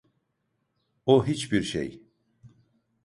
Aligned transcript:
O 1.05 1.25
hiçbir 1.27 1.63
şey. 1.63 2.01